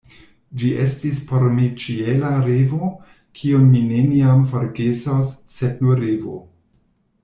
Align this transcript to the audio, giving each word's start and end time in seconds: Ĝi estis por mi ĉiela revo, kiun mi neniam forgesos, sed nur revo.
Ĝi 0.61 0.69
estis 0.85 1.19
por 1.31 1.45
mi 1.57 1.67
ĉiela 1.83 2.33
revo, 2.47 2.91
kiun 3.43 3.69
mi 3.75 3.85
neniam 3.93 4.45
forgesos, 4.57 5.39
sed 5.61 5.85
nur 5.87 6.07
revo. 6.07 6.39